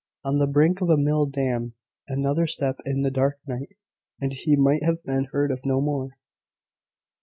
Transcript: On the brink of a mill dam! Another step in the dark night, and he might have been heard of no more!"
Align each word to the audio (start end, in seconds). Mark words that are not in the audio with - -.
On 0.23 0.39
the 0.39 0.47
brink 0.47 0.81
of 0.81 0.89
a 0.89 0.97
mill 0.97 1.27
dam! 1.27 1.75
Another 2.07 2.47
step 2.47 2.77
in 2.85 3.03
the 3.03 3.11
dark 3.11 3.37
night, 3.45 3.77
and 4.19 4.33
he 4.33 4.55
might 4.55 4.81
have 4.81 5.03
been 5.03 5.25
heard 5.25 5.51
of 5.51 5.63
no 5.63 5.79
more!" 5.79 6.17